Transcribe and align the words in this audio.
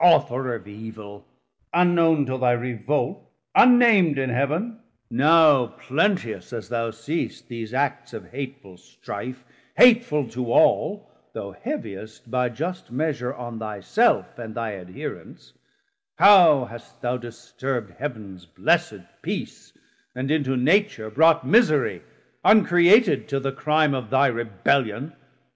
Author 0.00 0.54
of 0.54 0.66
evil, 0.66 1.26
unknown 1.74 2.24
till 2.24 2.38
thy 2.38 2.52
revolt, 2.52 3.30
Unnam'd 3.54 4.16
in 4.16 4.30
Heav'n, 4.30 4.78
now 5.10 5.66
plenteous, 5.66 6.50
as 6.54 6.70
thou 6.70 6.90
seest 6.90 7.48
These 7.48 7.74
Acts 7.74 8.14
of 8.14 8.30
hateful 8.30 8.78
strife, 8.78 9.44
hateful 9.76 10.26
to 10.30 10.50
all, 10.50 11.10
Though 11.34 11.52
heaviest 11.52 12.30
by 12.30 12.48
just 12.48 12.90
measure 12.90 13.34
on 13.34 13.58
thy 13.58 13.80
self 13.80 14.38
And 14.38 14.54
thy 14.54 14.76
adherents: 14.76 15.52
how 16.16 16.64
hast 16.64 17.02
thou 17.02 17.18
disturb'd 17.18 17.90
Heav'ns 17.98 18.46
blessed 18.46 19.02
peace, 19.20 19.76
and 20.14 20.30
into 20.30 20.56
Nature 20.56 21.10
brought 21.10 21.46
Miserie, 21.46 22.00
uncreated 22.42 23.28
till 23.28 23.40
the 23.40 23.52
crime 23.52 23.92
Of 23.92 24.08
thy 24.08 24.28
Rebellion? 24.28 25.12